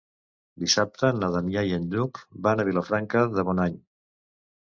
[0.61, 3.79] Dissabte na Damià i en Lluc van a Vilafranca de Bonany.